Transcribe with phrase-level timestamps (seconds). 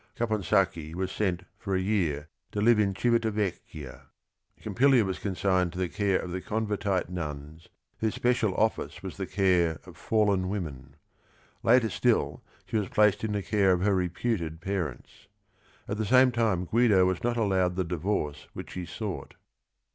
[0.17, 4.07] Caponsacchi was sent for a year to live in Civita Vecchia.
[4.59, 7.67] Pompilia was consigned to the care of the Convertite nuns,
[7.99, 10.95] whose special office was the care of fallen women.
[11.61, 15.27] Later still she was placed in the care of her reputed parents.
[15.87, 19.35] At the same time Guido was not allowed the divorce which he sought.